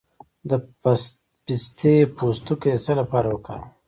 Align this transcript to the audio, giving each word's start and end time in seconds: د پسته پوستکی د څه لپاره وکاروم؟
د 0.49 0.51
پسته 0.81 1.93
پوستکی 2.15 2.71
د 2.75 2.79
څه 2.85 2.93
لپاره 2.99 3.27
وکاروم؟ 3.29 3.69